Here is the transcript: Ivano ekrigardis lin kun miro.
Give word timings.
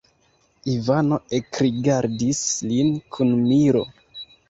Ivano 0.75 1.19
ekrigardis 1.41 2.43
lin 2.73 2.93
kun 3.15 3.39
miro. 3.49 3.89